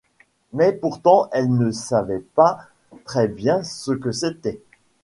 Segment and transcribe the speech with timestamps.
[0.51, 2.57] Mais pourtant elle ne savait pas
[3.05, 4.59] très bien ce que c’était.